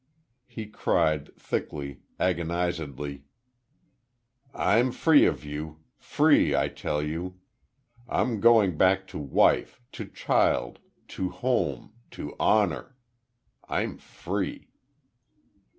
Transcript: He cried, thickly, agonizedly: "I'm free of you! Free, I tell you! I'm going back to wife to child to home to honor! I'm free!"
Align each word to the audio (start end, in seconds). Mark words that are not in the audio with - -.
He 0.47 0.65
cried, 0.65 1.31
thickly, 1.35 2.01
agonizedly: 2.19 3.21
"I'm 4.51 4.91
free 4.91 5.27
of 5.27 5.45
you! 5.45 5.81
Free, 5.99 6.55
I 6.55 6.69
tell 6.69 7.03
you! 7.03 7.39
I'm 8.09 8.39
going 8.39 8.79
back 8.79 9.05
to 9.09 9.19
wife 9.19 9.79
to 9.91 10.07
child 10.07 10.79
to 11.09 11.29
home 11.29 11.93
to 12.09 12.35
honor! 12.39 12.95
I'm 13.69 13.99
free!" 13.99 14.71